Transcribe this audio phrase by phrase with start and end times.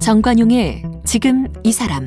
[0.00, 2.04] 정관용의 지금 이 사람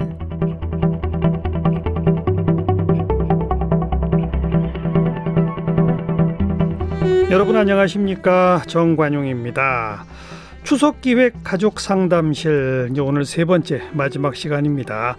[7.33, 10.05] 여러분 안녕하십니까 정관용입니다.
[10.63, 15.17] 추석 기획 가족 상담실 이제 오늘 세 번째 마지막 시간입니다.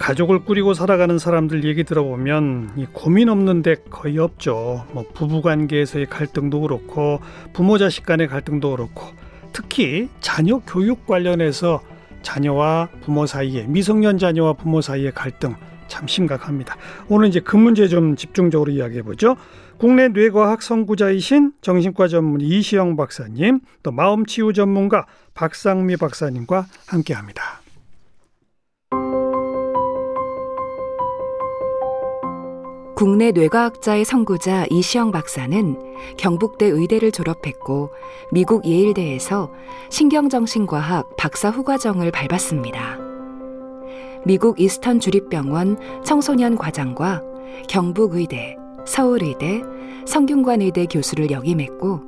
[0.00, 4.86] 가족을 꾸리고 살아가는 사람들 얘기 들어보면 이 고민 없는 데 거의 없죠.
[4.92, 7.20] 뭐 부부 관계에서의 갈등도 그렇고
[7.52, 9.06] 부모 자식 간의 갈등도 그렇고
[9.52, 11.82] 특히 자녀 교육 관련해서
[12.22, 15.54] 자녀와 부모 사이에 미성년 자녀와 부모 사이의 갈등
[15.86, 16.76] 참 심각합니다.
[17.10, 19.36] 오늘 이제 그 문제 좀 집중적으로 이야기해 보죠.
[19.76, 27.60] 국내 뇌과학 선구자이신 정신과 전문 이시영 박사님, 또 마음치유 전문가 박상미 박사님과 함께 합니다.
[33.00, 35.78] 국내 뇌과학자의 선구자 이시영 박사는
[36.18, 37.88] 경북대 의대를 졸업했고
[38.30, 39.50] 미국 예일대에서
[39.88, 42.98] 신경정신과학 박사 후과정을 밟았습니다.
[44.26, 47.22] 미국 이스턴 주립병원 청소년 과장과
[47.68, 49.62] 경북의대, 서울의대,
[50.06, 52.02] 성균관의대 교수를 역임했고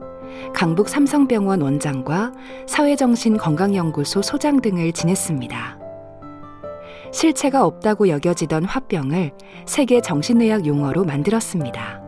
[0.53, 2.34] 강북 삼성병원 원장과
[2.67, 5.81] 사회정신건강연구소 소장 등을 지냈습니다.
[7.13, 9.33] 실체가 없다고 여겨지던 화병을
[9.67, 12.03] 세계 정신의학 용어로 만들었습니다.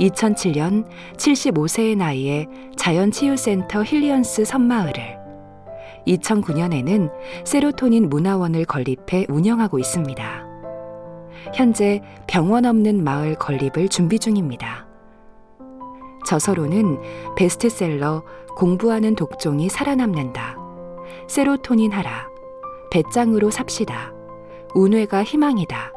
[0.00, 0.86] 2007년
[1.16, 5.18] 75세의 나이에 자연치유센터 힐리언스 섬마을을
[6.06, 7.10] 2009년에는
[7.44, 10.44] 세로토닌 문화원을 건립해 운영하고 있습니다.
[11.54, 14.86] 현재 병원 없는 마을 건립을 준비 중입니다.
[16.26, 16.98] 저서로는
[17.36, 18.24] 베스트셀러
[18.56, 20.56] 공부하는 독종이 살아남는다.
[21.28, 22.33] 세로토닌 하라.
[22.94, 24.12] 배짱으로 삽시다.
[24.72, 25.92] 운회가 희망이다.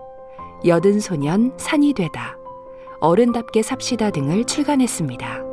[0.65, 2.39] 여든 소년 산이 되다.
[3.01, 5.43] 어른답게 삽시다 등을 출간했습니다.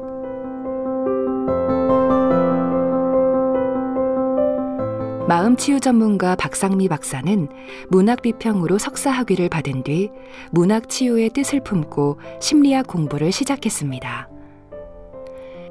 [5.29, 7.49] 마음치유 전문가 박상미 박사는
[7.91, 10.11] 문학 비평으로 석사 학위를 받은 뒤
[10.51, 14.34] 문학 치유의 뜻을 품고 심리학 공부를 시작했습니다.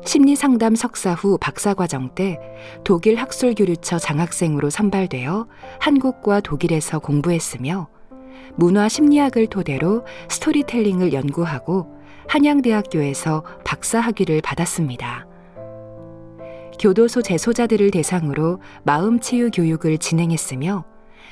[0.05, 2.37] 심리 상담 석사 후 박사 과정 때
[2.83, 5.47] 독일 학술 교류처 장학생으로 선발되어
[5.79, 7.87] 한국과 독일에서 공부했으며
[8.55, 11.87] 문화 심리학을 토대로 스토리텔링을 연구하고
[12.27, 15.25] 한양대학교에서 박사 학위를 받았습니다.
[16.79, 20.83] 교도소 재소자들을 대상으로 마음치유 교육을 진행했으며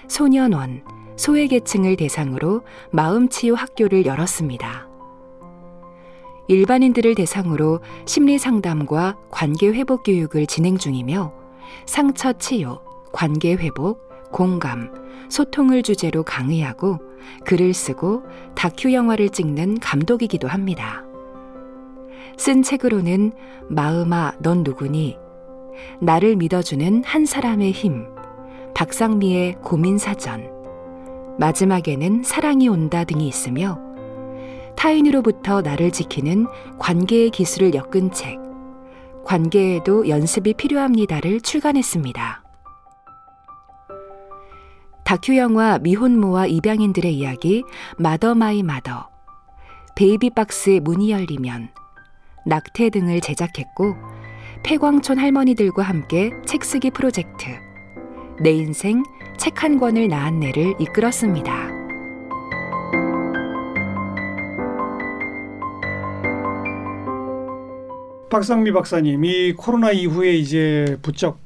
[0.08, 0.84] 소년원,
[1.18, 4.91] 소외계층을 대상으로 마음치유 학교를 열었습니다.
[6.52, 11.32] 일반인들을 대상으로 심리 상담과 관계 회복 교육을 진행 중이며
[11.86, 12.78] 상처 치유,
[13.14, 14.02] 관계 회복,
[14.34, 14.92] 공감,
[15.30, 17.00] 소통을 주제로 강의하고
[17.46, 18.24] 글을 쓰고
[18.54, 21.06] 다큐 영화를 찍는 감독이기도 합니다.
[22.38, 23.32] 쓴 책으로는
[23.70, 25.18] 마음아 넌 누구니
[26.02, 28.08] 나를 믿어주는 한 사람의 힘,
[28.74, 30.50] 박상미의 고민사전,
[31.40, 33.91] 마지막에는 사랑이 온다 등이 있으며
[34.82, 36.48] 타인으로부터 나를 지키는
[36.80, 38.40] 관계의 기술을 엮은 책,
[39.24, 42.44] 관계에도 연습이 필요합니다를 출간했습니다.
[45.06, 47.64] 다큐 영화 미혼모와 입양인들의 이야기
[48.00, 49.08] Mother My Mother,
[49.96, 51.70] 베이비박스의 문이 열리면,
[52.48, 53.96] 낙태 등을 제작했고
[54.64, 57.46] 폐광촌 할머니들과 함께 책쓰기 프로젝트
[58.42, 59.04] 내 인생
[59.38, 61.81] 책 한 권을 낳은 내를 이끌었습니다.
[68.32, 71.38] 박상미 박사님, 이 코로나 이후에 이제 부쩍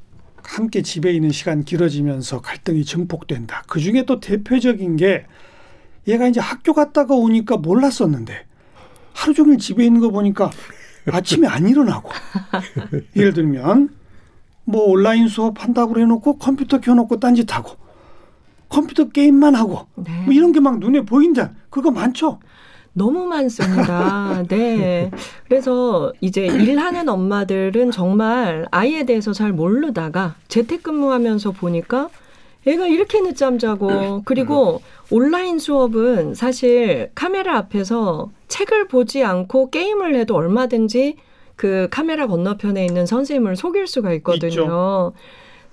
[0.44, 3.64] 함께 집에 있는 시간 길어지면서 갈등이 증폭된다.
[3.66, 5.26] 그 중에 또 대표적인 게
[6.06, 8.46] 얘가 이제 학교 갔다가 오니까 몰랐었는데
[9.12, 10.52] 하루 종일 집에 있는 거 보니까
[11.10, 12.08] 아침에 안 일어나고
[13.16, 13.88] 예를 들면
[14.64, 17.72] 뭐 온라인 수업 한다고 해놓고 컴퓨터 켜놓고 딴짓하고
[18.68, 20.22] 컴퓨터 게임만 하고 네.
[20.24, 21.52] 뭐 이런 게 막 눈에 보인다.
[21.70, 22.38] 그거 많죠.
[22.96, 24.42] 너무 많습니다.
[24.48, 25.10] 네.
[25.46, 32.08] 그래서 이제 일하는 엄마들은 정말 아이에 대해서 잘 모르다가 재택근무하면서 보니까
[32.66, 40.34] 애가 이렇게 늦잠 자고 그리고 온라인 수업은 사실 카메라 앞에서 책을 보지 않고 게임을 해도
[40.34, 41.16] 얼마든지
[41.54, 44.48] 그 카메라 건너편에 있는 선생님을 속일 수가 있거든요.
[44.48, 45.12] 있죠.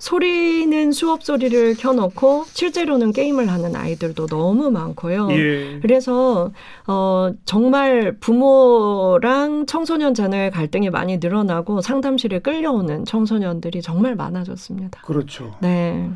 [0.04, 5.28] 소리는 수업 소리를 켜놓고 실제로는 게임을 하는 아이들도 너무 많고요.
[5.30, 5.78] 예.
[5.80, 6.52] 그래서
[6.86, 15.00] 어 정말 부모랑 청소년 자녀의 갈등이 많이 늘어나고 상담실에 끌려오는 청소년들이 정말 많아졌습니다.
[15.00, 15.54] 그렇죠.
[15.62, 16.10] 네.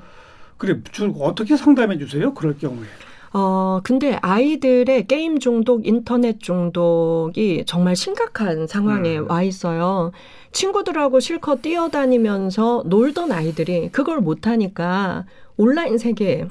[0.59, 0.79] 그래,
[1.21, 2.35] 어떻게 상담해 주세요?
[2.35, 2.85] 그럴 경우에.
[3.33, 9.31] 어, 근데 아이들의 게임 중독, 인터넷 중독이 정말 심각한 상황에 음.
[9.31, 10.13] 와 있어요.
[10.53, 15.25] 친구들하고 실컷 뛰어다니면서 놀던 아이들이 그걸 못하니까
[15.57, 16.47] 온라인 세계에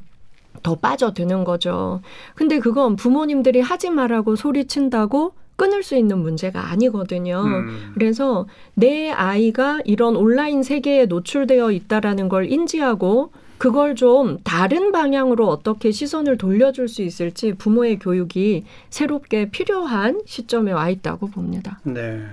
[0.63, 2.01] 더 빠져드는 거죠.
[2.35, 7.41] 근데 그건 부모님들이 하지 말라고 소리친다고 끊을 수 있는 문제가 아니거든요.
[7.43, 7.91] 음.
[7.95, 15.91] 그래서 내 아이가 이런 온라인 세계에 노출되어 있다라는 걸 인지하고 그걸 좀 다른 방향으로 어떻게
[15.91, 21.79] 시선을 돌려줄 수 있을지 부모의 교육이 새롭게 필요한 시점에 와 있다고 봅니다.
[21.83, 22.23] 네.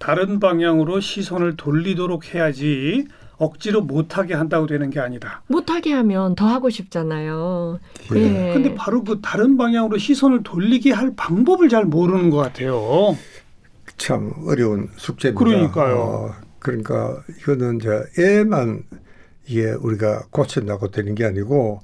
[0.00, 3.06] 다른 방향으로 시선을 돌리도록 해야지
[3.36, 5.42] 억지로 못하게 한다고 되는 게 아니다.
[5.46, 7.78] 못하게 하면 더 하고 싶잖아요.
[8.14, 8.18] 예.
[8.48, 8.52] 예.
[8.54, 13.16] 근데 바로 그 다른 방향으로 시선을 돌리게 할 방법을 잘 모르는 것 같아요.
[13.98, 15.38] 참 어려운 숙제입니다.
[15.44, 15.96] 그러니까요.
[15.98, 18.82] 어, 그러니까 이거는 이제 애만
[19.46, 21.82] 이게 우리가 고친다고 되는 게 아니고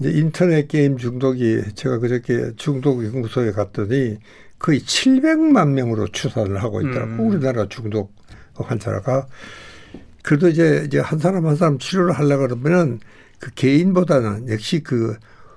[0.00, 4.18] 이제 인터넷 게임 중독이 제가 그저께 중독 연구소에 갔더니
[4.58, 7.12] 거의 700만 명으로 추산을 하고 있더라고.
[7.12, 7.20] 음.
[7.20, 8.14] 우리나라 중독
[8.54, 9.26] 환자가
[10.22, 13.00] 그래도 이제 이제 한 사람 한 사람 치료를 하려 그러면은
[13.38, 15.16] 그 개인보다는 역시 그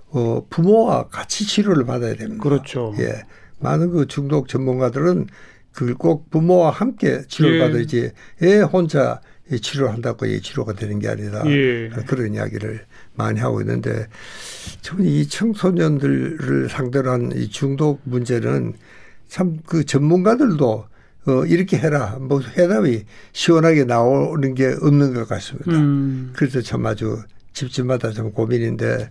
[0.09, 2.43] 어, 부모와 같이 치료를 받아야 됩니다.
[2.43, 2.93] 그렇죠.
[2.99, 3.23] 예.
[3.59, 5.27] 많은 그 중독 전문가들은
[5.71, 7.61] 그걸 꼭 부모와 함께 치료를 예.
[7.61, 8.11] 받아야지
[8.43, 11.89] 애 혼자 이 치료를 한다고 이 치료가 되는 게 아니라 예.
[12.05, 12.85] 그런 이야기를
[13.15, 14.07] 많이 하고 있는데
[14.81, 18.73] 저는 이 청소년들을 상대로 한 이 중독 문제는
[19.29, 20.85] 참 그 전문가들도
[21.27, 25.71] 어 이렇게 해라 뭐 해답이 시원하게 나오는 게 없는 것 같습니다.
[25.71, 26.31] 음.
[26.35, 27.21] 그래서 참 아주
[27.53, 29.09] 집집마다 좀 고민인데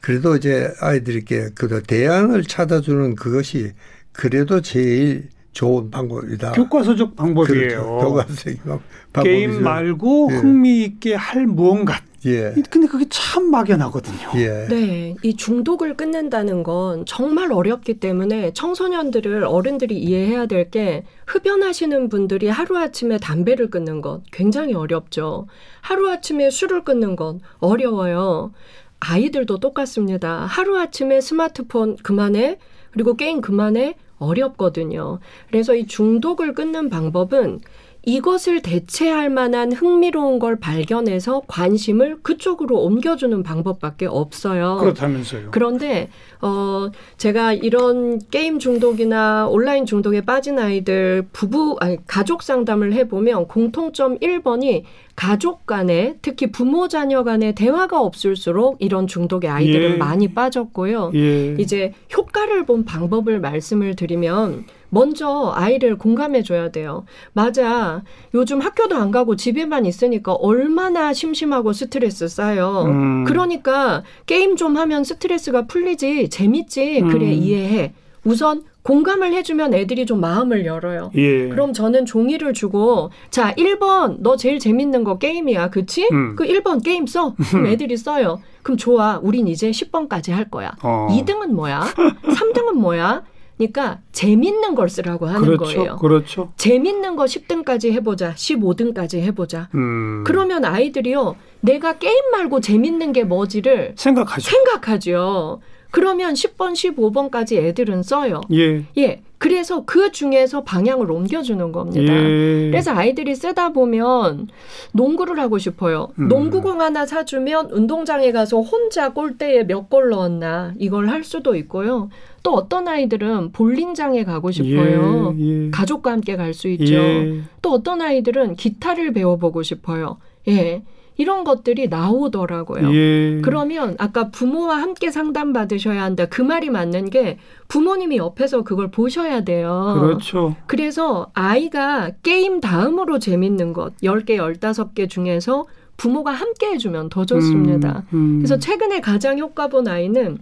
[0.00, 3.72] 그래도 이제 아이들에게 그 대안을 찾아주는 그것이
[4.12, 6.52] 그래도 제일 좋은 방법이다.
[6.52, 7.68] 교과서적 방법이에요.
[7.68, 7.82] 그렇죠.
[7.98, 8.64] 교과서적
[9.12, 9.22] 방법이죠.
[9.24, 10.36] 게임 말고 예.
[10.36, 12.00] 흥미 있게 할 무언가.
[12.26, 12.52] 예.
[12.68, 14.30] 근데 그게 참 막연하거든요.
[14.36, 14.66] 예.
[14.68, 22.48] 네, 이 중독을 끊는다는 건 정말 어렵기 때문에 청소년들을 어른들이 이해해야 될 게 흡연하시는 분들이
[22.48, 25.46] 하루아침에 담배를 끊는 것 굉장히 어렵죠.
[25.80, 28.52] 하루아침에 술을 끊는 건 어려워요.
[29.00, 30.40] 아이들도 똑같습니다.
[30.46, 32.58] 하루아침에 스마트폰 그만해,
[32.90, 35.20] 그리고 게임 그만해, 어렵거든요.
[35.48, 37.60] 그래서 이 중독을 끊는 방법은
[38.08, 44.78] 이것을 대체할 만한 흥미로운 걸 발견해서 관심을 그쪽으로 옮겨주는 방법밖에 없어요.
[44.78, 45.50] 그렇다면서요.
[45.50, 46.08] 그런데
[46.40, 53.46] 어 제가 이런 게임 중독이나 온라인 중독에 빠진 아이들 부부 아니 가족 상담을 해 보면
[53.46, 54.84] 공통점 1번이
[55.14, 59.96] 가족 간에 특히 부모 자녀 간에 대화가 없을수록 이런 중독의 아이들은 예.
[59.96, 61.10] 많이 빠졌고요.
[61.14, 61.56] 예.
[61.58, 67.04] 이제 효과를 본 방법을 말씀을 드리면 먼저 아이를 공감해 줘야 돼요.
[67.32, 68.02] 맞아.
[68.34, 72.84] 요즘 학교도 안 가고 집에만 있으니까 얼마나 심심하고 스트레스 쌓여.
[72.86, 73.24] 음.
[73.24, 76.30] 그러니까 게임 좀 하면 스트레스가 풀리지.
[76.30, 77.00] 재밌지.
[77.10, 77.32] 그래 음.
[77.32, 77.92] 이해해.
[78.24, 81.10] 우선 공감을 해주면 애들이 좀 마음을 열어요.
[81.14, 81.48] 예.
[81.48, 86.08] 그럼 저는 종이를 주고 자 1번 너 제일 재밌는 거 게임이야 그치?
[86.10, 86.34] 음.
[86.36, 91.06] 그 1번 게임 써 그럼 애들이 써요 그럼 좋아 우린 이제 10번까지 할 거야 어.
[91.10, 93.24] 2등은 뭐야 3등은 뭐야
[93.58, 95.64] 그러니까 재밌는 걸 쓰라고 하는 그렇죠.
[95.64, 96.52] 거예요 그렇죠.
[96.56, 100.22] 재밌는 거 10등까지 해보자 15등까지 해보자 음.
[100.24, 104.48] 그러면 아이들이요 내가 게임 말고 재밌는 게 뭐지를 생각하죠.
[104.48, 105.60] 생각하죠
[105.90, 108.84] 그러면 10번 15번까지 애들은 써요 예.
[108.96, 112.68] 예 그래서 그 중에서 방향을 옮겨주는 겁니다 예.
[112.70, 114.48] 그래서 아이들이 쓰다 보면
[114.92, 116.08] 농구를 하고 싶어요.
[116.18, 116.28] 음.
[116.28, 122.10] 농구공 하나 사주면 운동장에 가서 혼자 골대에 몇 골 넣었나 이걸 할 수도 있고요.
[122.42, 125.34] 또 어떤 아이들은 볼링장에 가고 싶어요.
[125.38, 125.66] 예.
[125.66, 125.70] 예.
[125.70, 126.94] 가족과 함께 갈 수 있죠.
[126.94, 127.40] 예.
[127.62, 130.18] 또 어떤 아이들은 기타를 배워보고 싶어요.
[130.48, 130.82] 예.
[131.18, 132.94] 이런 것들이 나오더라고요.
[132.94, 133.40] 예.
[133.42, 136.26] 그러면 아까 부모와 함께 상담 받으셔야 한다.
[136.26, 139.98] 그 말이 맞는 게 부모님이 옆에서 그걸 보셔야 돼요.
[140.00, 140.54] 그렇죠.
[140.66, 148.04] 그래서 아이가 게임 다음으로 재밌는 것 10개, 15개 중에서 부모가 함께 해주면 더 좋습니다.
[148.12, 148.38] 음, 음.
[148.38, 150.38] 그래서 최근에 가장 효과 본 아이는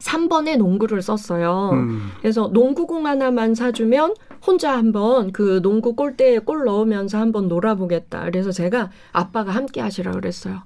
[0.00, 1.70] 3번에 농구를 썼어요.
[1.74, 2.10] 음.
[2.20, 4.14] 그래서 농구공 하나만 사주면
[4.46, 8.24] 혼자 한번 그 농구 골대에 골 넣으면서 한번 놀아보겠다.
[8.24, 10.62] 그래서 제가 아빠가 함께 하시라 그랬어요.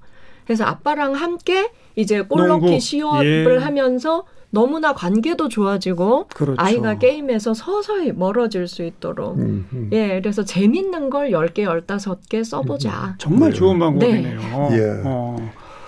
[0.47, 2.67] 그래서 아빠랑 함께 이제 골 농구.
[2.67, 3.65] 넣기 시합을 예.
[3.65, 6.61] 하면서 너무나 관계도 좋아지고 그렇죠.
[6.61, 9.89] 아이가 게임에서 서서히 멀어질 수 있도록 음, 음.
[9.93, 13.15] 예, 그래서 재밌는 걸 10개, 15개 써보자.
[13.19, 13.57] 정말 네.
[13.57, 14.41] 좋은 방법이네요.
[14.73, 15.01] 예.
[15.05, 15.37] 어.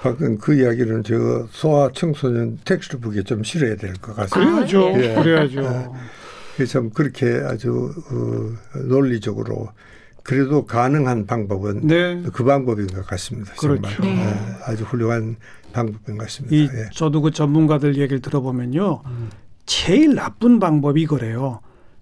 [0.02, 1.14] 방금 그 이야기는 저
[1.50, 4.52] 소아 청소년 텍스트북에 좀 실어야 될 것 같습니다.
[4.66, 4.86] 그래야죠.
[4.86, 5.14] 아, 예.
[5.14, 5.94] 그래야죠.
[6.56, 9.68] 그래서 참 그렇게 아주 어, 논리적으로
[10.22, 12.22] 그래도 가능한 방법은 네.
[12.32, 13.52] 그 방법인 것 같습니다.
[13.54, 13.82] 그렇죠.
[13.82, 14.22] 정말 네.
[14.22, 15.36] 예, 아주 훌륭한
[15.72, 16.56] 방법인 것 같습니다.
[16.56, 16.88] 이 예.
[16.92, 19.02] 저도 그 전문가들 얘기를 들어보면요.
[19.66, 21.60] 제일 나쁜 방법이 이거래요.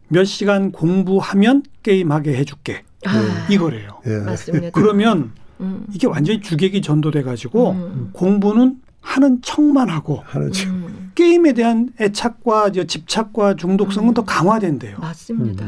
[0.09, 2.85] 몇 시간 공부하면 게임하게 해줄게.
[3.06, 4.00] 아, 이거래요.
[4.06, 4.18] 예.
[4.18, 4.71] 맞습니다.
[4.71, 10.68] 그러면 음, 이게 완전히 주객이 전도돼 가지고 음, 공부는 하는 척만 하고 하는 척.
[10.68, 14.14] 음, 게임에 대한 애착과 저 집착과 중독성은 음.
[14.14, 14.99] 더 강화된대요.
[14.99, 15.66] 맞습니다.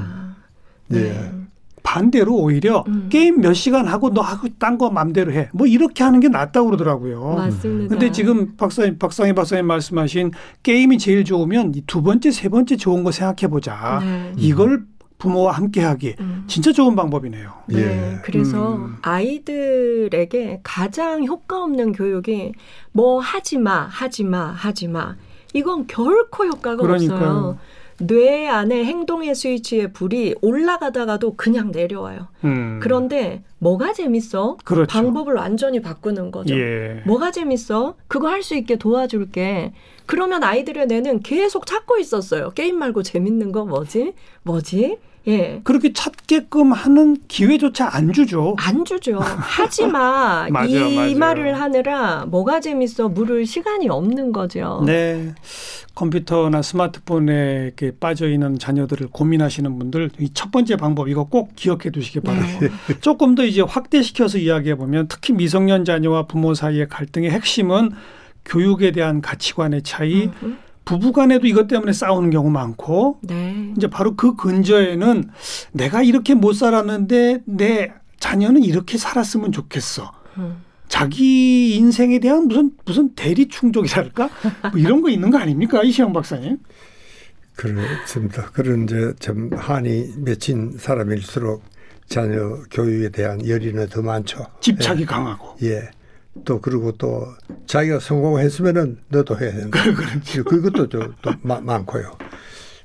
[0.93, 0.95] 예.
[0.95, 1.31] 네.
[1.83, 3.09] 반대로 오히려 음.
[3.11, 5.51] 게임 몇 시간 하고 너 하고 딴 거 맘대로 해.
[5.53, 7.35] 뭐 이렇게 하는 게 낫다고 그러더라고요.
[7.35, 7.91] 맞습니다.
[7.91, 13.13] 근데 지금 박사님, 박상희 박사님 말씀하신 게임이 제일 좋으면 이두 번째, 세 번째 좋은 거
[13.13, 14.01] 생각해 보자.
[14.03, 14.33] 네.
[14.39, 14.87] 이걸
[15.25, 16.17] 부모와 함께 하기.
[16.21, 16.45] 음.
[16.47, 17.51] 진짜 좋은 방법이네요.
[17.69, 18.19] 네, 예.
[18.23, 18.97] 그래서 음.
[19.03, 22.53] 아이들에게 가장 효과 없는 교육이
[22.93, 25.17] 뭐 하지 마, 하지 마, 하지 마.
[25.55, 27.19] 이건 결코 효과가 그러니까요.
[27.19, 27.59] 없어요.
[28.01, 32.27] 뇌 안에 행동의 스위치의 불이 올라가다가도 그냥 내려와요.
[32.45, 32.81] 음.
[32.83, 34.57] 그런데 뭐가 재밌어?
[34.65, 34.89] 그렇죠.
[34.93, 36.59] 방법을 완전히 바꾸는 거죠.
[36.59, 37.03] 예.
[37.07, 37.95] 뭐가 재밌어?
[38.09, 39.73] 그거 할 수 있게 도와줄게.
[40.07, 42.51] 그러면 아이들의 뇌는 계속 찾고 있었어요.
[42.51, 44.13] 게임 말고 재밌는 거 뭐지?
[44.43, 44.99] 뭐지?
[45.27, 45.61] 예.
[45.65, 48.55] 그렇게 찾게끔 하는 기회조차 안 주죠.
[48.59, 49.19] 안 주죠.
[49.21, 50.47] 하지 마.
[50.53, 51.19] 맞아요, 이 맞아요.
[51.19, 54.83] 말을 하느라 뭐가 재밌어 물을 시간이 없는 거죠.
[54.85, 55.35] 네.
[55.95, 61.91] 컴퓨터나 스마트폰에 이렇게 빠져 있는 자녀들을 고민하시는 분들 이 첫 번째 방법 이거 꼭 기억해
[61.91, 62.59] 두시기 바랍니다.
[62.61, 62.69] 네.
[63.01, 67.93] 조금 더 이제 확대시켜서 이야기해 보면 특히 미성년 자녀와 부모 사이의 갈등의 핵심은
[68.45, 73.73] 교육에 대한 가치관의 차이, 음, 부부간에도 이것 때문에 싸우는 경우 많고 네.
[73.77, 75.31] 이제 바로 그 근저에는
[75.73, 80.13] 내가 이렇게 못 살았는데 내 자녀는 이렇게 살았으면 좋겠어.
[80.39, 80.63] 음.
[80.89, 84.29] 자기 인생에 대한 무슨 무슨 대리 충족이랄까
[84.71, 86.59] 뭐 이런 거 있는 거 아닙니까 이시영 박사님?
[87.57, 88.51] 그렇습니다.
[88.53, 91.63] 그런 이제 좀 한이 맺힌 사람일수록
[92.07, 94.47] 자녀 교육에 대한 열의는 더 많죠.
[94.61, 95.57] 집착이 강하고.
[95.63, 95.91] 예.
[96.45, 97.27] 또 그리고 또
[97.67, 99.79] 자기가 성공했으면은 너도 해야 된다.
[100.45, 102.17] 그것도 좀 또 많고요.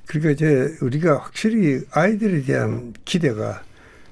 [0.05, 3.61] 그러니까 이제 우리가 확실히 아이들에 대한 기대가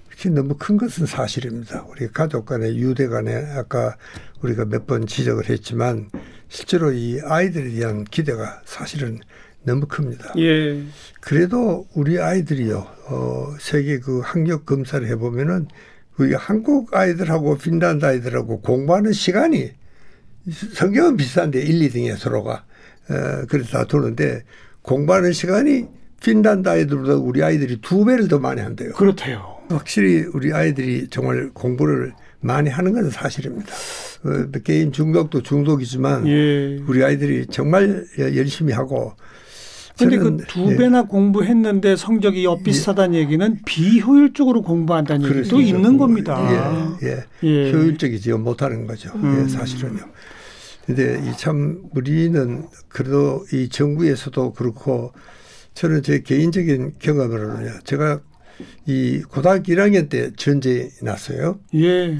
[0.09, 1.85] 이렇게 너무 큰 것은 사실입니다.
[1.89, 3.95] 우리 가족 간에 유대 간에 아까
[4.41, 6.09] 우리가 몇 번 지적을 했지만
[6.49, 9.19] 실제로 이 아이들에 대한 기대가 사실은
[9.63, 10.33] 너무 큽니다.
[10.37, 10.81] 예.
[11.19, 12.77] 그래도 우리 아이들이요,
[13.09, 15.67] 어, 세계 그 학력 검사를 해보면은
[16.17, 19.71] 우리 한국 아이들하고 핀란드 아이들하고 공부하는 시간이
[20.73, 22.65] 성경은 비슷한데 1, 2등에 서로가.
[23.09, 24.43] 어, 그래서 다투는데
[24.81, 25.87] 공부하는 시간이
[26.21, 28.93] 핀란드 아이들보다 우리 아이들이 두 배를 더 많이 한대요.
[28.93, 29.57] 그렇대요.
[29.69, 33.71] 확실히 우리 아이들이 정말 공부를 많이 하는 것은 사실입니다.
[34.23, 36.77] 어, 게임 중독도 중독이지만 예.
[36.87, 39.13] 우리 아이들이 정말 열심히 하고
[39.97, 40.75] 근데 그두 예.
[40.77, 45.61] 배나 공부했는데 성적이 엇비슷하다는 얘기는 비효율적으로 공부한다는 얘기도 그렇죠.
[45.61, 46.97] 있는 겁니다.
[47.01, 47.25] 예, 예.
[47.43, 47.71] 예.
[47.73, 49.11] 효율적이지 못하는 거죠.
[49.15, 49.43] 음.
[49.43, 49.99] 예, 사실은요.
[50.85, 55.11] 근데 이 참 우리는 그래도 이 정부에서도 그렇고
[55.73, 57.79] 저는 제 개인적인 경험으로는요.
[57.83, 58.21] 제가
[58.85, 61.59] 이 고등학교 1학년 때 전쟁이 났어요.
[61.75, 62.19] 예.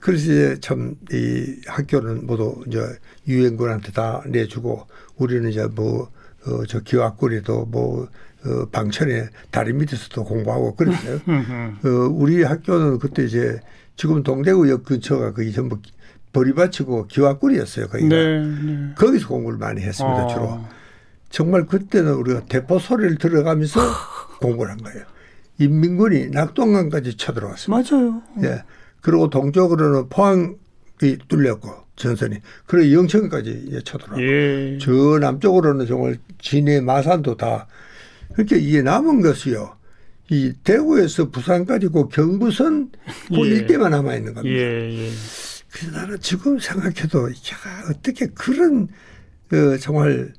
[0.00, 2.80] 그래서 이제 참 이 학교는 모두 이제
[3.26, 6.08] 유엔군한테 다 내주고 우리는 이제 뭐
[6.46, 8.08] 어, 저 기와꾸리도 뭐
[8.44, 11.16] 어, 방천에 다리 밑에서도 공부하고 그랬어요.
[11.84, 13.60] 어, 우리 학교는 그때 이제
[13.96, 15.78] 지금 동대구역 근처가 거의 전부
[16.32, 17.86] 버리밭이고 기와꿀이었어요.
[17.88, 18.08] 거기가.
[18.08, 18.40] 네.
[18.40, 18.94] 네.
[18.96, 20.24] 거기서 공부를 많이 했습니다.
[20.24, 20.28] 어.
[20.28, 20.60] 주로.
[21.30, 23.80] 정말 그때는 우리가 대포 소리를 들어가면서
[24.40, 25.04] 공부를 한 거예요.
[25.58, 27.96] 인민군이 낙동강까지 쳐들어왔습니다.
[27.96, 28.22] 맞아요.
[28.42, 28.64] 예.
[29.00, 30.56] 그리고 동쪽으로는 포항이
[31.28, 32.36] 뚫렸고 전선이.
[32.66, 34.22] 그리고 영천까지 쳐들어왔고.
[34.22, 34.78] 예.
[34.80, 37.66] 저 남쪽으로는 정말 진해 마산도 다
[38.34, 39.76] 그렇게 이게 남은 것이요.
[40.30, 42.90] 이 대구에서 부산까지 그 경부선
[43.28, 43.50] 그 예.
[43.50, 44.56] 일대만 남아 있는 겁니다.
[44.56, 45.06] 예.
[45.06, 45.10] 예.
[45.70, 47.34] 그래서 나는 지금 생각해도 야,
[47.90, 48.88] 어떻게 그런
[49.52, 50.32] 어, 정말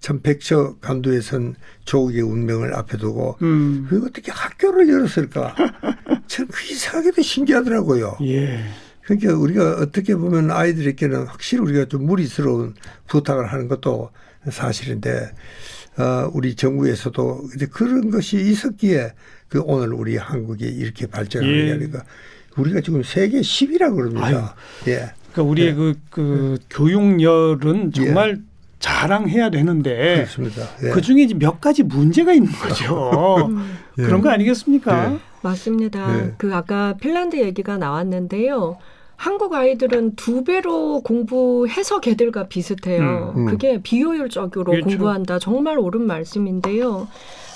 [0.00, 1.54] 참 백서 간두에선
[1.84, 3.86] 조국의 운명을 앞에 두고 음.
[3.88, 5.54] 그 어떻게 학교를 열었을까?
[6.26, 8.18] 저는 그게 생각해도 신기하더라고요.
[8.22, 8.64] 예.
[9.04, 12.74] 그러니까 우리가 어떻게 보면 아이들에게는 확실히 우리가 좀 무리스러운
[13.08, 14.10] 부탁을 하는 것도
[14.50, 15.32] 사실인데
[15.98, 19.12] 어, 우리 정부에서도 이제 그런 것이 있었기에
[19.48, 21.66] 그 오늘 우리 한국이 이렇게 발전하는 예.
[21.66, 22.04] 게 아닌가.
[22.56, 24.54] 우리가 지금 세계 10위라 그럽니다.
[24.86, 25.12] 예.
[25.32, 25.74] 그러니까 우리의 네.
[25.74, 28.40] 그, 그 교육열은 정말
[28.78, 30.68] 자랑해야 되는데 그렇습니다.
[30.82, 30.90] 예.
[30.90, 33.46] 그 중에 이제 몇 가지 문제가 있는 거죠.
[33.48, 34.02] 음, 예.
[34.02, 35.18] 그런 거 아니겠습니까?
[35.44, 35.48] 예.
[35.48, 36.12] 맞습니다.
[36.16, 36.34] 네.
[36.38, 38.76] 그 아까 핀란드 얘기가 나왔는데요.
[39.16, 43.32] 한국 아이들은 두 배로 공부해서 걔들과 비슷해요.
[43.36, 43.46] 음, 음.
[43.46, 44.86] 그게 비효율적으로 그렇죠.
[44.88, 45.38] 공부한다.
[45.38, 47.06] 정말 옳은 말씀인데요.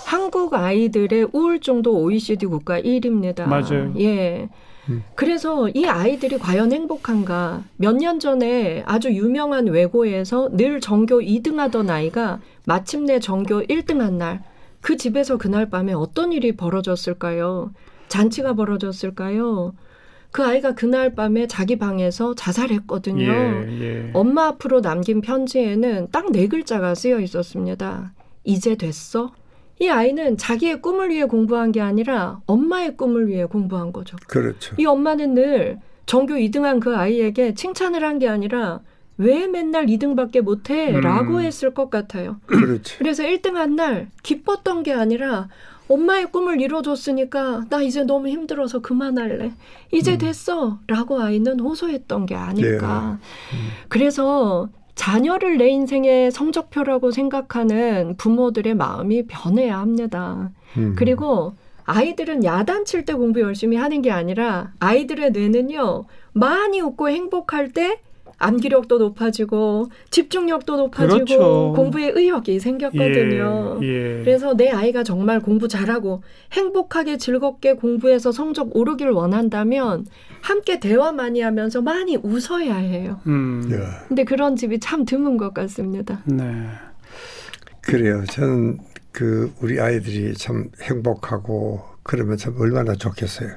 [0.05, 3.49] 한국 아이들의 우울증도 OECD 국가 1위입니다.
[3.49, 3.93] 맞아요.
[3.99, 4.49] 예.
[4.89, 5.03] 음.
[5.17, 7.65] 그래서 이 아이들이 과연 행복한가?
[7.77, 14.19] 몇 년 전에 아주 유명한 외고에서 늘 전교 2등 하던 아이가 마침내 전교 1등 한
[14.19, 14.45] 날,
[14.81, 17.73] 그 집에서 그날 밤에 어떤 일이 벌어졌을까요?
[18.09, 19.75] 잔치가 벌어졌을까요?
[20.31, 23.25] 그 아이가 그날 밤에 자기 방에서 자살했거든요.
[23.25, 24.11] 예, 예.
[24.13, 28.13] 엄마 앞으로 남긴 편지에는 딱 네 글자가 쓰여 있었습니다.
[28.45, 29.33] 이제 됐어?
[29.81, 34.17] 이 아이는 자기의 꿈을 위해 공부한 게 아니라 엄마의 꿈을 위해 공부한 거죠.
[34.27, 34.75] 그렇죠.
[34.79, 38.81] 이 엄마는 늘 전교 2등한 그 아이에게 칭찬을 한 게 아니라
[39.19, 40.93] 왜 맨날 2등밖에 못해?
[40.95, 41.01] 음.
[41.01, 42.37] 라고 했을 것 같아요.
[42.47, 42.97] 그렇죠.
[42.99, 45.49] 그래서 1등 한 날 기뻤던 게 아니라
[45.89, 49.53] 엄마의 꿈을 이뤄줬으니까 나 이제 너무 힘들어서 그만할래.
[49.93, 50.19] 이제 음.
[50.19, 50.79] 됐어.
[50.87, 53.19] 라고 아이는 호소했던 게 아닐까.
[53.53, 53.59] 음.
[53.89, 60.51] 그래서 자녀를 내 인생의 성적표라고 생각하는 부모들의 마음이 변해야 합니다.
[60.77, 60.95] 음.
[60.97, 61.55] 그리고
[61.85, 68.01] 아이들은 야단칠 때 공부 열심히 하는 게 아니라 아이들의 뇌는요 많이 웃고 행복할 때
[68.39, 71.73] 암기력도 높아지고 집중력도 높아지고 그렇죠.
[71.75, 73.81] 공부에 의욕이 생겼거든요.
[73.83, 74.25] 예, 예.
[74.25, 80.07] 그래서 내 아이가 정말 공부 잘하고 행복하게 즐겁게 공부해서 성적 오르길 원한다면
[80.43, 83.21] 함께 대화 많이 하면서 많이 웃어야 해요.
[83.27, 83.67] 음.
[83.71, 83.79] 예.
[84.09, 86.23] 근데 그런 집이 참 드문 것 같습니다.
[86.27, 86.45] 네.
[87.81, 88.25] 그래요.
[88.31, 88.79] 저는
[89.13, 93.51] 그 우리 아이들이 참 행복하고 그러면 참 얼마나 좋겠어요.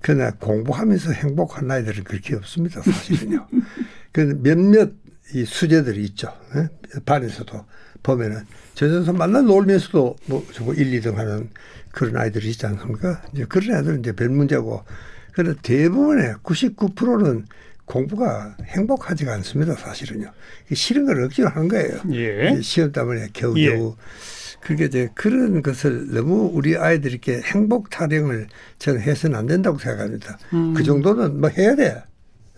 [0.00, 2.82] 그러나 공부하면서 행복한 아이들은 그렇게 없습니다.
[2.82, 3.46] 사실은요.
[4.12, 4.92] 그 몇몇
[5.34, 6.32] 이 수재들이 있죠.
[6.56, 6.68] 예?
[7.04, 7.64] 반에서도
[8.02, 11.50] 보면은 저에서 만나 놀면서도 뭐 저거 1, 2등 하는
[11.92, 13.22] 그런 아이들이 있지 않습니까?
[13.32, 14.84] 이제 그런 애들은 이제 별 문제고
[15.32, 17.46] 그러나 대부분의 99%는
[17.84, 19.74] 공부가 행복하지가 않습니다.
[19.74, 20.30] 사실은요.
[20.70, 22.00] 이 싫은 걸 억지로 하는 거예요.
[22.12, 22.60] 예.
[22.60, 23.96] 시험 때문에 겨우겨우.
[23.96, 24.47] 예.
[24.60, 28.48] 그게 이제 그런 것을 너무 우리 아이들에게 행복 타령을
[28.78, 30.38] 저는 해서는 안 된다고 생각합니다.
[30.52, 30.74] 음.
[30.74, 32.02] 그 정도는 뭐 해야 돼.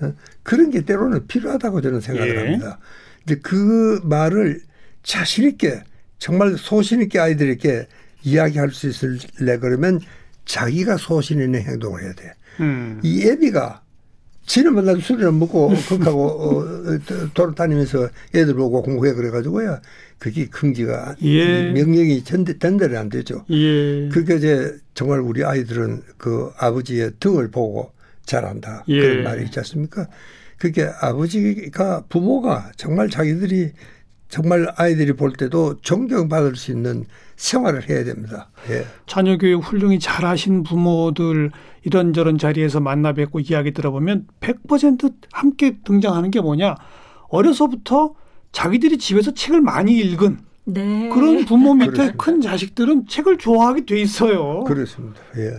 [0.00, 0.14] 어?
[0.42, 2.38] 그런 게 때로는 필요하다고 저는 생각을 예.
[2.38, 2.78] 합니다.
[3.24, 4.60] 근데 그 말을
[5.02, 5.82] 자신 있게
[6.18, 7.86] 정말 소신 있게 아이들에게
[8.22, 10.00] 이야기할 수 있을래 그러면
[10.44, 12.32] 자기가 소신 있는 행동을 해야 돼.
[12.60, 13.00] 음.
[13.02, 13.82] 이 애비가
[14.50, 16.98] 지는 맨날 술이나 먹고 그하고 어,
[17.34, 19.80] 돌아다니면서 애들 보고 공부해 그래가지고야
[20.18, 21.70] 그게 긍지가 예.
[21.70, 23.44] 명령이 전달이 안 되죠.
[23.50, 24.08] 예.
[24.08, 27.92] 그게 이제 정말 우리 아이들은 그 아버지의 등을 보고
[28.26, 29.00] 자란다 예.
[29.00, 30.08] 그런 말이 있지 않습니까?
[30.58, 33.70] 그게 아버지가 부모가 정말 자기들이
[34.30, 37.04] 정말 아이들이 볼 때도 존경받을 수 있는
[37.36, 38.48] 생활을 해야 됩니다.
[38.70, 38.84] 예.
[39.06, 41.50] 자녀 교육 훌륭히 잘하신 부모들
[41.82, 46.76] 이런저런 자리에서 만나 뵙고 이야기 들어보면 100% 함께 등장하는 게 뭐냐?
[47.28, 48.14] 어려서부터
[48.52, 51.08] 자기들이 집에서 책을 많이 읽은 네.
[51.12, 52.24] 그런 부모 밑에 그렇습니다.
[52.24, 54.62] 큰 자식들은 책을 좋아하게 돼 있어요.
[54.64, 55.20] 그렇습니다.
[55.38, 55.52] 예.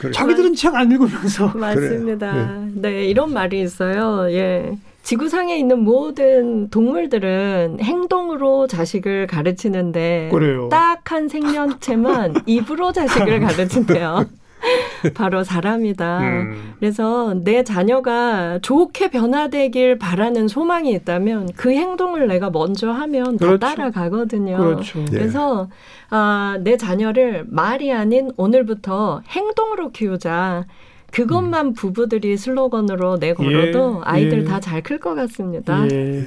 [0.00, 2.64] 그렇- 자기들은 책 안 읽으면서 맞습니다.
[2.74, 4.28] 네, 이런 말이 있어요.
[4.32, 4.76] 예.
[5.12, 10.28] 지구상에 있는 모든 동물들은 행동으로 자식을 가르치는데.
[10.68, 14.26] 딱 한 생명체만 입으로 자식을 가르친대요.
[15.14, 16.18] 바로 사람이다.
[16.20, 16.74] 음.
[16.78, 23.58] 그래서 내 자녀가 좋게 변화되길 바라는 소망이 있다면 그 행동을 내가 먼저 하면 다 그렇죠.
[23.60, 24.58] 따라가거든요.
[24.58, 25.00] 그렇죠.
[25.00, 25.04] 예.
[25.06, 25.70] 그래서
[26.10, 30.66] 아, 내 자녀를 말이 아닌 오늘부터 행동으로 키우자.
[31.12, 34.44] 그것만 부부들이 슬로건으로 내걸어도 예, 아이들 예.
[34.44, 35.86] 다잘 클 것 같습니다.
[35.90, 36.26] 예.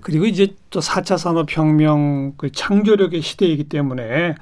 [0.00, 4.34] 그리고 이제 또 4차 산업혁명 그 창조력의 시대이기 때문에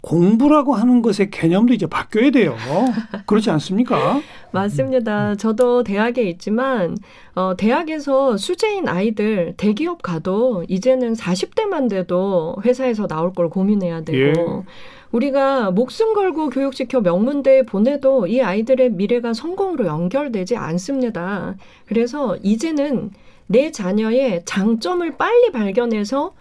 [0.00, 2.56] 공부라고 하는 것의 개념도 이제 바뀌어야 돼요.
[3.26, 4.20] 그렇지 않습니까?
[4.50, 5.36] 맞습니다.
[5.36, 6.96] 저도 대학에 있지만
[7.36, 14.64] 어, 대학에서 수재인 아이들 대기업 가도 이제는 40대만 돼도 회사에서 나올 걸 고민해야 되고 예.
[15.12, 21.54] 우리가 목숨 걸고 교육시켜 명문대에 보내도 이 아이들의 미래가 성공으로 연결되지 않습니다.
[21.86, 23.10] 그래서 이제는
[23.46, 26.32] 내 자녀의 장점을 빨리 발견해서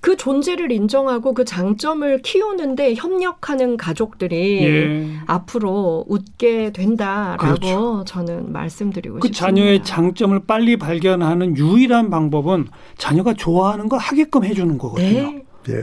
[0.00, 5.10] 그 존재를 인정하고 그 장점을 키우는데 협력하는 가족들이 예.
[5.26, 8.04] 앞으로 웃게 된다라고 그렇죠.
[8.06, 9.46] 저는 말씀드리고 그 싶습니다.
[9.46, 15.32] 자녀의 장점을 빨리 발견하는 유일한 방법은 자녀가 좋아하는 거 하게끔 해주는 거거든요.
[15.32, 15.44] 네.
[15.68, 15.76] 예.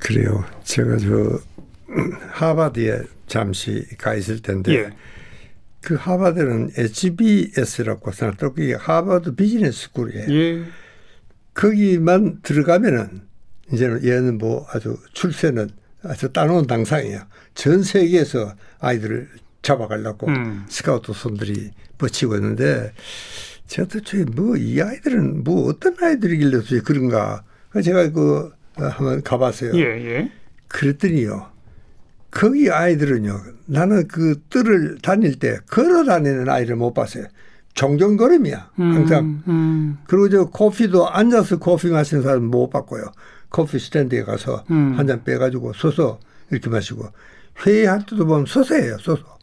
[0.00, 0.44] 그래요.
[0.64, 1.40] 제가 저
[2.32, 4.90] 하버드에 잠시 가 있을 텐데 예.
[5.80, 10.26] 그 하버드는 HBS라고 생각하고 그게 하버드 비즈니스 스쿨이에요.
[10.30, 10.64] 예.
[11.54, 13.22] 거기만 들어가면은
[13.72, 15.70] 이제는 얘는 뭐 아주 출세는
[16.02, 17.20] 아주 따놓은 당상이에요.
[17.54, 19.28] 전 세계에서 아이들을
[19.62, 20.64] 잡아가려고 음.
[20.68, 22.92] 스카우트 손들이 뻗치고 있는데
[23.66, 27.44] 제가 도대체 뭐 이 아이들은 뭐 어떤 아이들이길래 도대체 그런가.
[27.84, 29.72] 제가 그 어, 한번 가봤어요.
[29.74, 29.80] 예.
[29.80, 30.32] 예.
[30.68, 31.48] 그랬더니요.
[32.30, 33.40] 거기 아이들은요.
[33.66, 37.26] 나는 그 뜰을 다닐 때 걸어 다니는 아이를 못 봤어요.
[37.74, 38.70] 종종걸음이야.
[38.76, 39.24] 항상.
[39.24, 43.04] 음, 음, 그리고 저 커피도 앉아서 커피 마시는 사람 못 봤고요.
[43.48, 44.94] 커피 스탠드에 가서 음.
[44.96, 47.08] 한잔 빼가지고 서서 이렇게 마시고
[47.64, 48.96] 회의할 때도 보면 서서 해요.
[49.00, 49.38] 서서.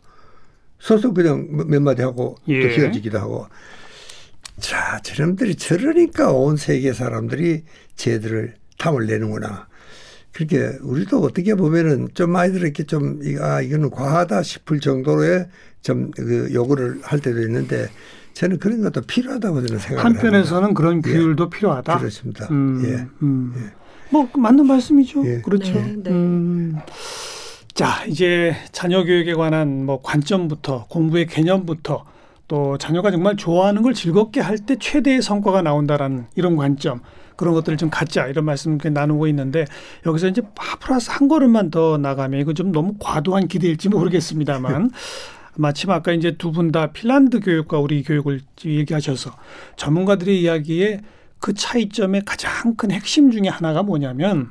[0.79, 2.61] 서서 그냥 몇 마디 하고 예.
[2.61, 3.47] 또 헤어지기도 하고.
[4.59, 7.63] 자, 저놈들이 저러니까 온 세계 사람들이
[7.95, 9.67] 쟤들을 탐을 내는구나.
[10.33, 15.47] 그렇게 우리도 어떻게 보면은 좀 아이들에게 좀 이- 아 이거는 과하다 싶을 정도로의
[15.81, 17.87] 좀 그 요구를 할 때도 있는데
[18.33, 20.03] 저는 그런 것도 필요하다고 저는 생각합니다.
[20.23, 21.97] 한편에서는 그런 규율도 필요하다.
[21.97, 22.47] 그렇습니다.
[22.51, 23.07] 음, 예.
[23.23, 23.71] 음.
[24.11, 25.25] 뭐 맞는 말씀이죠.
[25.25, 25.41] 예.
[25.41, 25.73] 그렇죠.
[25.73, 26.09] 네, 네.
[26.11, 26.75] 음.
[27.73, 32.05] 자, 이제 자녀 교육에 관한 뭐 관점부터 공부의 개념부터
[32.47, 37.01] 또 자녀가 정말 좋아하는 걸 즐겁게 할 때 최대의 성과가 나온다라는 이런 관점
[37.37, 39.65] 그런 것들을 좀 갖자 이런 말씀 이렇게 나누고 있는데
[40.05, 40.41] 여기서 이제
[40.81, 44.91] 플러스 한 걸음만 더 나가면 이거 좀 너무 과도한 기대일지 모르겠습니다만
[45.55, 49.31] 마침 아까 이제 두 분 다 핀란드 교육과 우리 교육을 얘기하셔서
[49.77, 51.01] 전문가들의 이야기에
[51.39, 54.49] 그 차이점의 가장 큰 핵심 중에 하나가 뭐냐면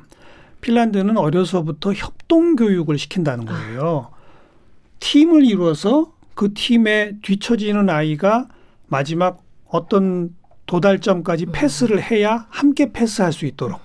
[0.61, 4.09] 핀란드는 어려서부터 협동 교육을 시킨다는 거예요.
[4.99, 8.47] 팀을 이루어서 그 팀에 뒤처지는 아이가
[8.87, 10.33] 마지막 어떤
[10.67, 13.79] 도달점까지 패스를 해야 함께 패스할 수 있도록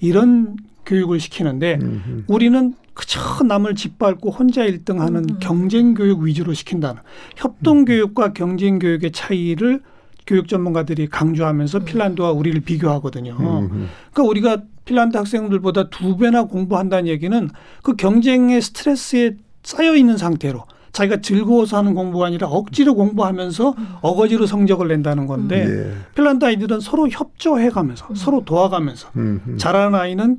[0.00, 5.36] 이런 교육을 시키는데 음, 우리는 그저 남을 짓밟고 혼자 1등 하는 음.
[5.40, 7.02] 경쟁 교육 위주로 시킨다는
[7.36, 9.82] 협동 교육과 경쟁 교육의 차이를
[10.26, 13.36] 교육 전문가들이 강조하면서 핀란드와 우리를 비교하거든요.
[13.38, 17.48] 음, 그러니까 우리가 핀란드 학생들보다 두 배나 공부한다는 얘기는
[17.82, 24.88] 그 경쟁의 스트레스에 쌓여 있는 상태로 자기가 즐거워서 하는 공부가 아니라 억지로 공부하면서 어거지로 성적을
[24.88, 25.94] 낸다는 건데 예.
[26.14, 30.38] 핀란드 아이들은 서로 협조해가면서 서로 도와가면서 음, 음, 잘하는 아이는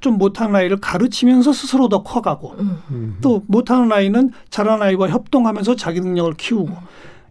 [0.00, 2.78] 좀 못하는 아이를 가르치면서 스스로 더 커가고 음.
[2.90, 3.16] 음.
[3.20, 6.70] 또 못하는 아이는 잘하는 아이와 협동하면서 자기 능력을 키우고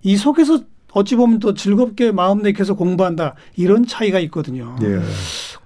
[0.04, 0.60] 이 속에서
[0.94, 4.76] 어찌 보면 또 즐겁게 마음 내켜서 공부한다 이런 차이가 있거든요.
[4.82, 5.00] 예.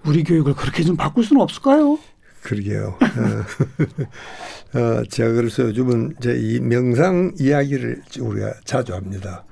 [0.05, 1.99] 우리 교육을 그렇게 좀 바꿀 수는 없을까요?
[2.43, 2.97] 그러게요.
[2.99, 9.45] 어, 어, 제가 그래서 요즘은 이제 이 명상 이야기를 우리가 자주 합니다.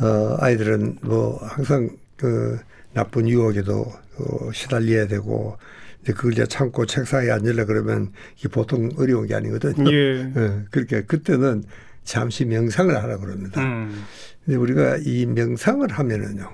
[0.00, 2.58] 어, 아이들은 뭐 항상 그
[2.92, 3.84] 나쁜 유혹에도
[4.18, 5.56] 어, 시달려야 되고
[6.02, 9.90] 이제 그걸 이제 참고 책상에 앉으려 그러면 이게 보통 어려운 게 아니거든요.
[9.92, 10.22] 예.
[10.34, 11.64] 어, 그러니까 그때는
[12.04, 13.60] 잠시 명상을 하라 그럽니다.
[13.60, 14.04] 음.
[14.44, 16.48] 근데 우리가 이 명상을 하면은요,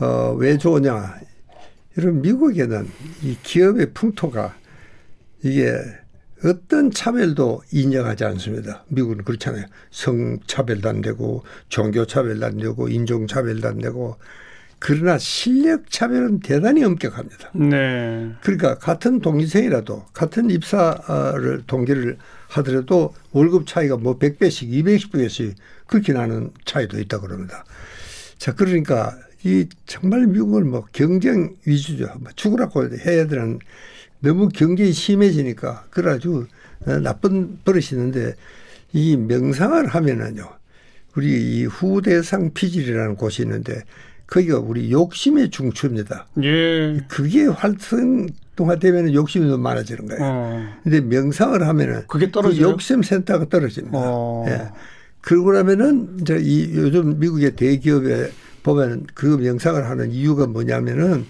[0.00, 1.18] 어, 왜 좋으냐.
[1.96, 2.88] 이런 미국에는
[3.22, 4.56] 이 기업의 풍토가
[5.42, 5.76] 이게
[6.44, 8.84] 어떤 차별도 인정하지 않습니다.
[8.88, 9.66] 미국은 그렇잖아요.
[9.90, 14.16] 성차별도 안 되고, 종교차별도 안 되고, 인종차별도 안 되고,
[14.78, 17.50] 그러나 실력 차별은 대단히 엄격합니다.
[17.54, 18.32] 네.
[18.40, 22.16] 그러니까 같은 동기생이라도 같은 입사를 동기를
[22.48, 25.54] 하더라도 월급 차이가 뭐 100배씩 200배씩
[25.86, 27.64] 그렇게 나는 차이도 있다 그럽니다.
[28.38, 32.06] 자, 그러니까 이 정말 미국은 뭐 경쟁 위주죠.
[32.20, 33.58] 뭐 죽으라고 해야 되는
[34.20, 36.44] 너무 경쟁이 심해지니까 그래가지고
[37.02, 38.34] 나쁜 버릇이 있는데
[38.92, 40.46] 이 명상을 하면은요.
[41.16, 43.82] 우리 이 후대상 피질이라는 곳이 있는데
[44.26, 46.28] 거기가 우리 욕심의 중추입니다.
[46.42, 47.00] 예.
[47.08, 50.20] 그게 활성화되면 욕심이 너무 많아지는 거예요.
[50.22, 50.66] 어.
[50.84, 52.68] 근데 명상을 하면은 그게 그 떨어져요.
[52.68, 53.98] 욕심 센터가 떨어집니다.
[53.98, 54.44] 어.
[54.48, 54.68] 예.
[55.20, 58.30] 그러고 나면은 이제 이 요즘 미국의 대기업에
[58.62, 61.26] 보면은 그 명상을 하는 이유가 뭐냐면은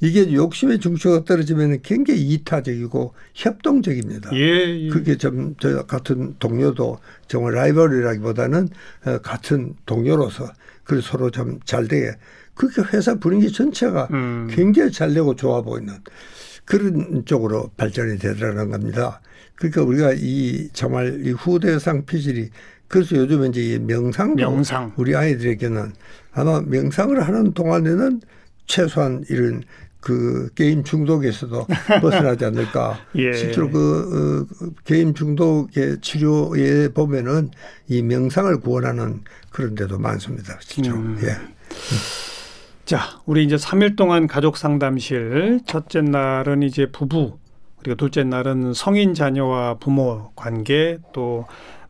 [0.00, 4.30] 이게 욕심의 중추가 떨어지면은 굉장히 이타적이고 협동적입니다.
[4.34, 4.86] 예.
[4.86, 4.88] 예.
[4.88, 8.68] 그게 좀 저 같은 동료도 정말 라이벌이라기보다는
[9.06, 10.52] 어, 같은 동료로서
[10.84, 12.12] 그 서로 좀 잘 되게
[12.54, 14.48] 그렇게 회사 분위기 전체가 음.
[14.50, 15.94] 굉장히 잘 되고 좋아 보이는
[16.64, 19.20] 그런 쪽으로 발전이 되더라는 겁니다.
[19.54, 22.50] 그러니까 우리가 이 정말 이 후대상 피질이
[22.92, 24.92] 그래서 요즘 이제 이 명상도 명상.
[24.96, 25.94] 우리 아이들에게는
[26.32, 28.20] 아마 명상을 하는 동안에는
[28.66, 29.62] 최소한 이런
[29.98, 31.66] 그 게임 중독에서도
[32.02, 32.98] 벗어나지 않을까.
[33.14, 33.32] 예.
[33.32, 37.50] 실제로 그 어, 게임 중독의 치료에 보면은
[37.88, 40.58] 이 명상을 구원하는 그런 데도 많습니다.
[40.60, 40.96] 실제로.
[40.96, 41.18] 음.
[41.22, 41.28] 예.
[42.84, 47.38] 자, 우리 이제 3일 동안 가족 상담실 첫째 날은 이제 부부
[47.78, 51.46] 그리고 둘째 날은 성인 자녀와 부모 관계 또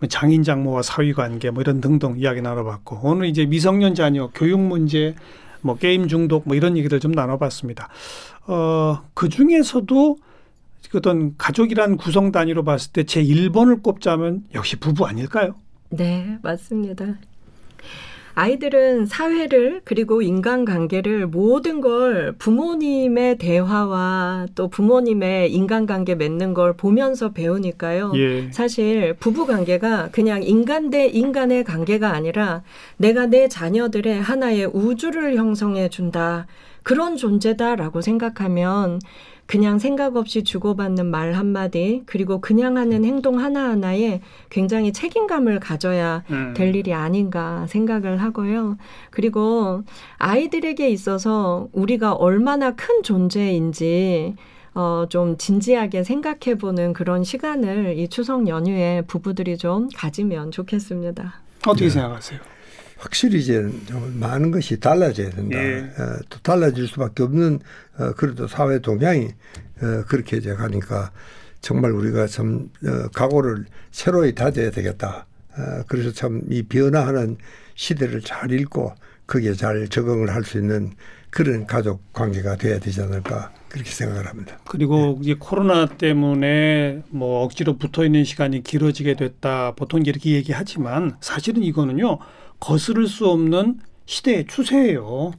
[0.08, 5.14] 장인 장모와 사위 관계 뭐 이런 등등 이야기 나눠봤고 오늘 이제 미성년 자녀 교육 문제
[5.60, 7.88] 뭐 게임 중독 뭐 이런 얘기들 좀 나눠봤습니다.
[8.46, 10.16] 어, 그 중에서도
[10.94, 15.54] 어떤 가족이란 구성 단위로 봤을 때 제 1번을 꼽자면 역시 부부 아닐까요?
[15.88, 17.06] 네, 맞습니다.
[18.34, 28.12] 아이들은 사회를 그리고 인간관계를 모든 걸 부모님의 대화와 또 부모님의 인간관계 맺는 걸 보면서 배우니까요.
[28.16, 28.50] 예.
[28.52, 32.62] 사실 부부 관계가 그냥 인간 대 인간의 관계가 아니라
[32.96, 36.46] 내가 내 자녀들의 하나의 우주를 형성해 준다.
[36.82, 38.98] 그런 존재다라고 생각하면
[39.52, 46.54] 그냥 생각 없이 주고받는 말 한마디 그리고 그냥 하는 행동 하나하나에 굉장히 책임감을 가져야 음.
[46.56, 48.78] 될 일이 아닌가 생각을 하고요.
[49.10, 49.82] 그리고
[50.16, 54.36] 아이들에게 있어서 우리가 얼마나 큰 존재인지
[54.72, 61.42] 어, 좀 진지하게 생각해 보는 그런 시간을 이 추석 연휴에 부부들이 좀 가지면 좋겠습니다.
[61.66, 62.40] 어떻게 생각하세요?
[63.02, 63.54] 확실히 이제
[63.86, 65.58] 좀 많은 것이 달라져야 된다.
[65.58, 65.78] 예.
[65.98, 67.58] 어, 또 달라질 수밖에 없는
[67.98, 69.26] 어, 그래도 사회 동향이
[69.82, 71.10] 어, 그렇게 이제 가니까
[71.60, 75.26] 정말 우리가 참 어, 각오를 새로이 다져야 되겠다.
[75.58, 77.38] 어, 그래서 참 이 변화하는
[77.74, 78.94] 시대를 잘 읽고
[79.26, 80.92] 거기에 잘 적응을 할 수 있는
[81.30, 84.58] 그런 가족 관계가 돼야 되지 않을까 그렇게 생각을 합니다.
[84.68, 85.30] 그리고 네.
[85.30, 89.72] 이 코로나 때문에 뭐 억지로 붙어 있는 시간이 길어지게 됐다.
[89.74, 92.18] 보통 이렇게 얘기하지만 사실은 이거는요.
[92.62, 95.32] 거스를 수 없는 시대의 추세예요.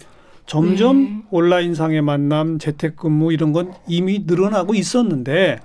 [0.46, 1.24] 점점 네.
[1.32, 5.60] 온라인상의 만남, 재택근무 이런 건 이미 늘어나고 있었는데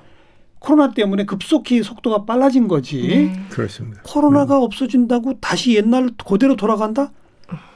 [0.61, 3.09] 코로나 때문에 급속히 속도가 빨라진 거지.
[3.09, 3.41] 네.
[3.51, 4.03] 그렇습니다.
[4.05, 7.11] 코로나가 없어진다고 다시 옛날 그대로 돌아간다?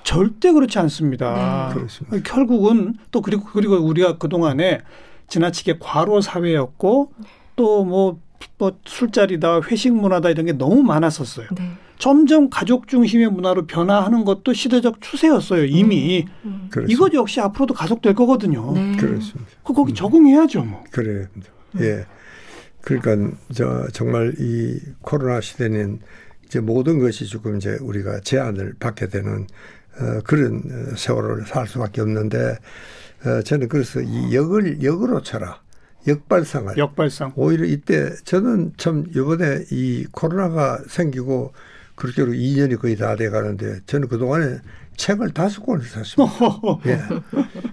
[0.04, 1.68] 절대 그렇지 않습니다.
[1.68, 1.74] 네.
[1.74, 2.16] 그렇습니다.
[2.22, 4.78] 결국은 또 그리고 그리고 우리가 그 동안에
[5.26, 7.12] 지나치게 과로 사회였고
[7.56, 8.20] 또 뭐
[8.58, 11.48] 뭐 술자리다 회식 문화다 이런 게 너무 많았었어요.
[11.56, 11.72] 네.
[11.98, 15.64] 점점 가족 중심의 문화로 변화하는 것도 시대적 추세였어요.
[15.64, 16.68] 이미 음.
[16.70, 16.92] 그렇습니다.
[16.92, 18.72] 이것 역시 앞으로도 가속될 거거든요.
[18.72, 18.96] 네.
[18.96, 19.50] 그렇습니다.
[19.62, 20.64] 그 거기 적응해야죠.
[20.64, 20.82] 뭐.
[20.90, 21.26] 그래요.
[21.80, 22.04] 예.
[22.80, 26.00] 그러니까 저 정말 이 코로나 시대는
[26.44, 29.46] 이제 모든 것이 조금 이제 우리가 제한을 받게 되는
[30.00, 32.56] 어, 그런 어, 세월을 살 수밖에 없는데
[33.24, 35.60] 어, 저는 그래서 이 역을 역으로 쳐라
[36.06, 37.32] 역발상을 역발상.
[37.36, 41.52] 오히려 이때 저는 참 이번에 이 코로나가 생기고
[41.94, 44.58] 그렇게 2년이 거의 다 돼 가는데 저는 그동안에
[44.96, 46.34] 책을 다섯 권을 샀습니다.
[46.86, 47.00] 예.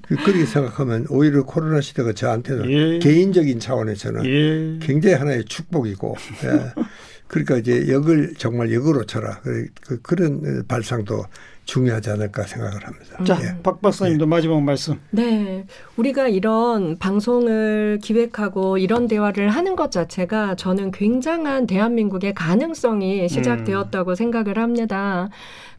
[0.08, 3.00] 그- 그렇게 생각하면 오히려 코로나 시대가 저한테는 예.
[3.00, 4.80] 개인적인 차원에서는 예.
[4.86, 6.16] 굉장히 하나의 축복이고
[6.46, 6.84] 예.
[7.28, 11.26] 그러니까 이제 역을 정말 역으로 쳐라 그, 그, 그런 발상도
[11.70, 13.24] 중요하지 않을까 생각을 합니다.
[13.24, 13.62] 자, 예.
[13.62, 15.00] 박 박사님도 마지막 말씀.
[15.12, 15.66] 네.
[15.98, 24.58] 우리가 이런 방송을 기획하고 이런 대화를 하는 것 자체가 저는 굉장한 대한민국의 가능성이 시작되었다고 생각을
[24.58, 25.30] 합니다.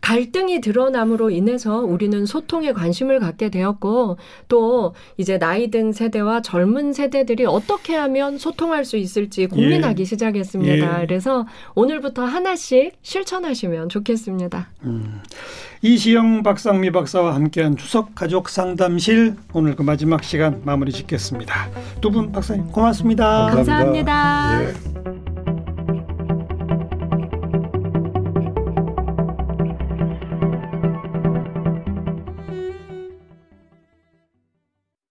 [0.01, 4.17] 갈등이 드러남으로 인해서 우리는 소통에 관심을 갖게 되었고
[4.49, 11.03] 또 이제 나이 든 세대와 젊은 세대들이 어떻게 하면 소통할 수 있을지 고민하기 시작했습니다.
[11.03, 11.07] 예.
[11.07, 14.69] 그래서 오늘부터 하나씩 실천하시면 좋겠습니다.
[14.85, 15.21] 음.
[15.83, 21.71] 이시영 박상미 박사와 함께한 추석 가족 상담실 오늘 그 마지막 시간 마무리 짓겠습니다.
[22.01, 23.47] 두 분 박사님 고맙습니다.
[23.51, 24.13] 감사합니다.
[24.13, 25.25] 감사합니다.
[25.27, 25.30] 예.